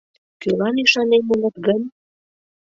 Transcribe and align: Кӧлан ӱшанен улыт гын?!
Кӧлан 0.41 0.75
ӱшанен 0.83 1.23
улыт 1.33 1.55
гын?! 1.65 1.79